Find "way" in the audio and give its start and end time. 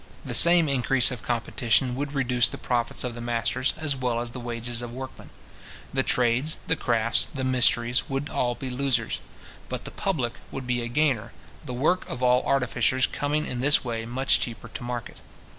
13.85-14.07